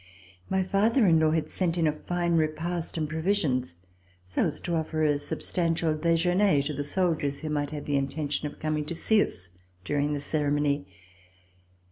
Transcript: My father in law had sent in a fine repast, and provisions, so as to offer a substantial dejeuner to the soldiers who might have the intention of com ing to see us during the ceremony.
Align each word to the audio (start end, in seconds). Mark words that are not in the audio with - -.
My 0.49 0.63
father 0.63 1.05
in 1.05 1.19
law 1.19 1.29
had 1.29 1.47
sent 1.47 1.77
in 1.77 1.85
a 1.85 1.91
fine 1.91 2.33
repast, 2.33 2.97
and 2.97 3.07
provisions, 3.07 3.75
so 4.25 4.47
as 4.47 4.59
to 4.61 4.73
offer 4.73 5.03
a 5.03 5.19
substantial 5.19 5.95
dejeuner 5.95 6.63
to 6.63 6.73
the 6.73 6.83
soldiers 6.83 7.41
who 7.41 7.51
might 7.51 7.69
have 7.69 7.85
the 7.85 7.97
intention 7.97 8.51
of 8.51 8.59
com 8.59 8.77
ing 8.77 8.85
to 8.85 8.95
see 8.95 9.21
us 9.23 9.49
during 9.85 10.13
the 10.13 10.19
ceremony. 10.19 10.87